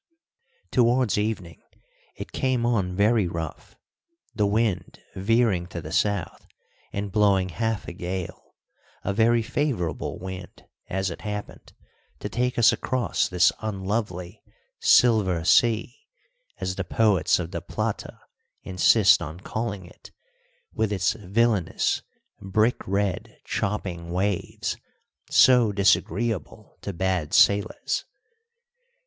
[0.71, 1.61] Towards evening
[2.15, 3.75] it came on very rough,
[4.33, 6.47] the wind veering to the south
[6.91, 8.55] and blowing half a gale,
[9.03, 11.73] a very favourable wind, as it happened,
[12.17, 14.41] to take us across this unlovely
[14.79, 15.95] "Silver Sea,"
[16.59, 18.21] as the poets of the Plata
[18.63, 20.09] insist on calling it,
[20.73, 22.01] with its villainous,
[22.41, 24.77] brick red, chopping waves,
[25.29, 28.05] so disagreeable to bad sailors.